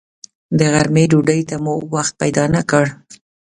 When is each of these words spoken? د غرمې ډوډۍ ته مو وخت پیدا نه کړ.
د 0.57 0.59
غرمې 0.73 1.03
ډوډۍ 1.11 1.41
ته 1.49 1.55
مو 1.63 1.73
وخت 1.95 2.13
پیدا 2.21 2.43
نه 2.55 2.61
کړ. 2.69 2.85